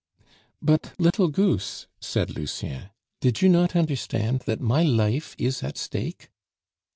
[0.63, 6.31] "But, little goose," said Lucien, "did you not understand that my life is at stake?"